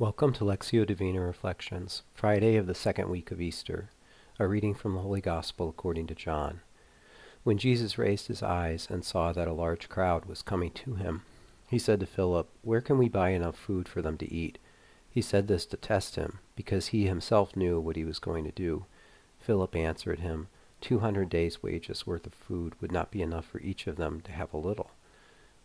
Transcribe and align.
Welcome 0.00 0.32
to 0.34 0.44
Lectio 0.44 0.86
Divina 0.86 1.20
Reflections, 1.20 2.02
Friday 2.14 2.54
of 2.54 2.68
the 2.68 2.74
second 2.76 3.10
week 3.10 3.32
of 3.32 3.40
Easter, 3.40 3.90
a 4.38 4.46
reading 4.46 4.72
from 4.72 4.94
the 4.94 5.00
Holy 5.00 5.20
Gospel 5.20 5.68
according 5.68 6.06
to 6.06 6.14
John. 6.14 6.60
When 7.42 7.58
Jesus 7.58 7.98
raised 7.98 8.28
his 8.28 8.40
eyes 8.40 8.86
and 8.88 9.04
saw 9.04 9.32
that 9.32 9.48
a 9.48 9.52
large 9.52 9.88
crowd 9.88 10.26
was 10.26 10.40
coming 10.40 10.70
to 10.70 10.94
him, 10.94 11.22
he 11.66 11.80
said 11.80 11.98
to 11.98 12.06
Philip, 12.06 12.48
Where 12.62 12.80
can 12.80 12.96
we 12.96 13.08
buy 13.08 13.30
enough 13.30 13.56
food 13.56 13.88
for 13.88 14.00
them 14.00 14.16
to 14.18 14.32
eat? 14.32 14.58
He 15.10 15.20
said 15.20 15.48
this 15.48 15.66
to 15.66 15.76
test 15.76 16.14
him, 16.14 16.38
because 16.54 16.86
he 16.86 17.08
himself 17.08 17.56
knew 17.56 17.80
what 17.80 17.96
he 17.96 18.04
was 18.04 18.20
going 18.20 18.44
to 18.44 18.52
do. 18.52 18.84
Philip 19.40 19.74
answered 19.74 20.20
him, 20.20 20.46
Two 20.80 21.00
hundred 21.00 21.28
days' 21.28 21.60
wages 21.60 22.06
worth 22.06 22.24
of 22.24 22.34
food 22.34 22.80
would 22.80 22.92
not 22.92 23.10
be 23.10 23.20
enough 23.20 23.46
for 23.46 23.58
each 23.58 23.88
of 23.88 23.96
them 23.96 24.20
to 24.20 24.30
have 24.30 24.54
a 24.54 24.58
little. 24.58 24.92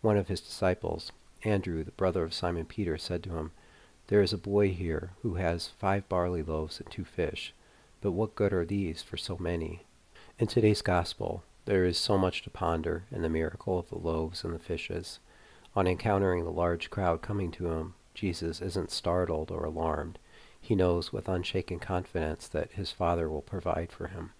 One 0.00 0.16
of 0.16 0.28
his 0.28 0.40
disciples, 0.40 1.12
Andrew, 1.44 1.84
the 1.84 1.90
brother 1.90 2.24
of 2.24 2.32
Simon 2.32 2.64
Peter, 2.64 2.96
said 2.96 3.22
to 3.24 3.36
him, 3.36 3.50
there 4.08 4.22
is 4.22 4.32
a 4.32 4.38
boy 4.38 4.70
here 4.70 5.12
who 5.22 5.34
has 5.34 5.68
five 5.68 6.08
barley 6.08 6.42
loaves 6.42 6.80
and 6.80 6.90
two 6.90 7.04
fish, 7.04 7.54
but 8.00 8.12
what 8.12 8.34
good 8.34 8.52
are 8.52 8.64
these 8.64 9.02
for 9.02 9.16
so 9.16 9.36
many? 9.38 9.84
In 10.38 10.46
today's 10.46 10.82
gospel, 10.82 11.44
there 11.64 11.84
is 11.84 11.96
so 11.96 12.18
much 12.18 12.42
to 12.42 12.50
ponder 12.50 13.04
in 13.12 13.22
the 13.22 13.28
miracle 13.28 13.78
of 13.78 13.88
the 13.88 13.98
loaves 13.98 14.42
and 14.42 14.52
the 14.52 14.58
fishes. 14.58 15.20
On 15.76 15.86
encountering 15.86 16.44
the 16.44 16.50
large 16.50 16.90
crowd 16.90 17.22
coming 17.22 17.50
to 17.52 17.70
him, 17.70 17.94
Jesus 18.14 18.60
isn't 18.60 18.90
startled 18.90 19.50
or 19.50 19.64
alarmed. 19.64 20.18
He 20.60 20.74
knows 20.74 21.12
with 21.12 21.28
unshaken 21.28 21.78
confidence 21.78 22.48
that 22.48 22.72
his 22.72 22.90
Father 22.90 23.28
will 23.28 23.42
provide 23.42 23.92
for 23.92 24.08
him. 24.08 24.32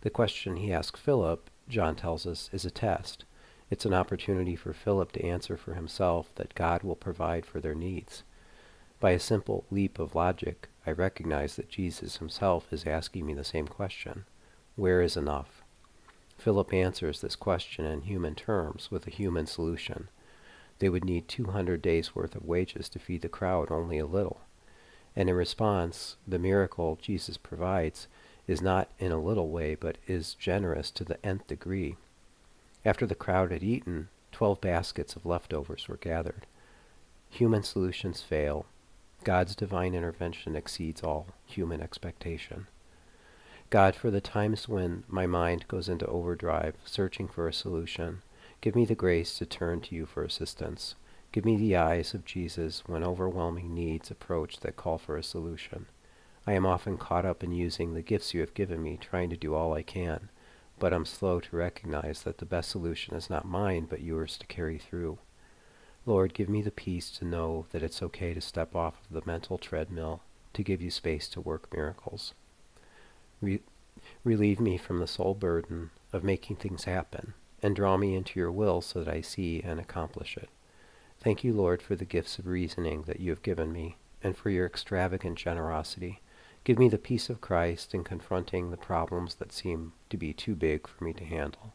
The 0.00 0.10
question 0.10 0.56
he 0.56 0.72
asks 0.72 0.98
Philip, 0.98 1.50
John 1.68 1.96
tells 1.96 2.26
us, 2.26 2.48
is 2.52 2.64
a 2.64 2.70
test. 2.70 3.24
It's 3.70 3.84
an 3.84 3.94
opportunity 3.94 4.56
for 4.56 4.72
Philip 4.72 5.12
to 5.12 5.24
answer 5.24 5.56
for 5.56 5.74
himself 5.74 6.30
that 6.36 6.54
God 6.54 6.82
will 6.82 6.96
provide 6.96 7.44
for 7.44 7.60
their 7.60 7.74
needs. 7.74 8.22
By 8.98 9.10
a 9.10 9.18
simple 9.18 9.66
leap 9.70 9.98
of 9.98 10.14
logic, 10.14 10.68
I 10.86 10.90
recognize 10.90 11.56
that 11.56 11.68
Jesus 11.68 12.16
himself 12.16 12.72
is 12.72 12.86
asking 12.86 13.26
me 13.26 13.34
the 13.34 13.44
same 13.44 13.68
question 13.68 14.24
Where 14.74 15.02
is 15.02 15.18
enough? 15.18 15.62
Philip 16.38 16.72
answers 16.72 17.20
this 17.20 17.36
question 17.36 17.84
in 17.84 18.02
human 18.02 18.34
terms 18.34 18.90
with 18.90 19.06
a 19.06 19.10
human 19.10 19.46
solution. 19.46 20.08
They 20.78 20.88
would 20.88 21.04
need 21.04 21.28
200 21.28 21.82
days' 21.82 22.14
worth 22.14 22.34
of 22.34 22.46
wages 22.46 22.88
to 22.90 22.98
feed 22.98 23.20
the 23.20 23.28
crowd 23.28 23.70
only 23.70 23.98
a 23.98 24.06
little. 24.06 24.40
And 25.14 25.28
in 25.28 25.34
response, 25.34 26.16
the 26.26 26.38
miracle 26.38 26.98
Jesus 27.00 27.36
provides 27.36 28.08
is 28.46 28.62
not 28.62 28.88
in 28.98 29.12
a 29.12 29.20
little 29.20 29.50
way, 29.50 29.74
but 29.74 29.98
is 30.06 30.34
generous 30.34 30.90
to 30.92 31.04
the 31.04 31.24
nth 31.24 31.46
degree. 31.46 31.96
After 32.84 33.06
the 33.06 33.14
crowd 33.14 33.50
had 33.50 33.62
eaten, 33.62 34.08
twelve 34.32 34.62
baskets 34.62 35.16
of 35.16 35.26
leftovers 35.26 35.86
were 35.86 35.98
gathered. 35.98 36.46
Human 37.28 37.62
solutions 37.62 38.22
fail, 38.22 38.64
God's 39.26 39.56
divine 39.56 39.92
intervention 39.92 40.54
exceeds 40.54 41.02
all 41.02 41.26
human 41.46 41.80
expectation. 41.80 42.68
God, 43.70 43.96
for 43.96 44.08
the 44.08 44.20
times 44.20 44.68
when 44.68 45.02
my 45.08 45.26
mind 45.26 45.66
goes 45.66 45.88
into 45.88 46.06
overdrive, 46.06 46.76
searching 46.84 47.26
for 47.26 47.48
a 47.48 47.52
solution, 47.52 48.22
give 48.60 48.76
me 48.76 48.84
the 48.84 48.94
grace 48.94 49.36
to 49.38 49.44
turn 49.44 49.80
to 49.80 49.96
you 49.96 50.06
for 50.06 50.22
assistance. 50.22 50.94
Give 51.32 51.44
me 51.44 51.56
the 51.56 51.74
eyes 51.74 52.14
of 52.14 52.24
Jesus 52.24 52.84
when 52.86 53.02
overwhelming 53.02 53.74
needs 53.74 54.12
approach 54.12 54.60
that 54.60 54.76
call 54.76 54.96
for 54.96 55.16
a 55.16 55.24
solution. 55.24 55.86
I 56.46 56.52
am 56.52 56.64
often 56.64 56.96
caught 56.96 57.26
up 57.26 57.42
in 57.42 57.50
using 57.50 57.94
the 57.94 58.02
gifts 58.02 58.32
you 58.32 58.40
have 58.42 58.54
given 58.54 58.80
me, 58.80 58.96
trying 58.96 59.30
to 59.30 59.36
do 59.36 59.56
all 59.56 59.74
I 59.74 59.82
can, 59.82 60.30
but 60.78 60.92
I'm 60.92 61.04
slow 61.04 61.40
to 61.40 61.56
recognize 61.56 62.22
that 62.22 62.38
the 62.38 62.46
best 62.46 62.70
solution 62.70 63.16
is 63.16 63.28
not 63.28 63.44
mine, 63.44 63.88
but 63.90 64.02
yours 64.02 64.38
to 64.38 64.46
carry 64.46 64.78
through. 64.78 65.18
Lord, 66.06 66.34
give 66.34 66.48
me 66.48 66.62
the 66.62 66.70
peace 66.70 67.10
to 67.18 67.24
know 67.24 67.66
that 67.72 67.82
it's 67.82 68.00
okay 68.00 68.32
to 68.32 68.40
step 68.40 68.76
off 68.76 68.94
of 69.04 69.12
the 69.12 69.28
mental 69.28 69.58
treadmill 69.58 70.22
to 70.52 70.62
give 70.62 70.80
you 70.80 70.90
space 70.90 71.28
to 71.30 71.40
work 71.40 71.72
miracles. 71.74 72.32
Re- 73.42 73.60
relieve 74.22 74.60
me 74.60 74.78
from 74.78 75.00
the 75.00 75.08
sole 75.08 75.34
burden 75.34 75.90
of 76.12 76.22
making 76.22 76.56
things 76.56 76.84
happen 76.84 77.34
and 77.60 77.74
draw 77.74 77.96
me 77.96 78.14
into 78.14 78.38
your 78.38 78.52
will 78.52 78.80
so 78.80 79.02
that 79.02 79.12
I 79.12 79.20
see 79.20 79.60
and 79.62 79.80
accomplish 79.80 80.36
it. 80.36 80.48
Thank 81.20 81.42
you, 81.42 81.52
Lord, 81.52 81.82
for 81.82 81.96
the 81.96 82.04
gifts 82.04 82.38
of 82.38 82.46
reasoning 82.46 83.02
that 83.02 83.18
you 83.18 83.30
have 83.30 83.42
given 83.42 83.72
me 83.72 83.96
and 84.22 84.36
for 84.36 84.50
your 84.50 84.64
extravagant 84.64 85.36
generosity. 85.36 86.20
Give 86.62 86.78
me 86.78 86.88
the 86.88 86.98
peace 86.98 87.28
of 87.28 87.40
Christ 87.40 87.94
in 87.94 88.04
confronting 88.04 88.70
the 88.70 88.76
problems 88.76 89.36
that 89.36 89.52
seem 89.52 89.92
to 90.10 90.16
be 90.16 90.32
too 90.32 90.54
big 90.54 90.86
for 90.86 91.02
me 91.02 91.12
to 91.14 91.24
handle. 91.24 91.74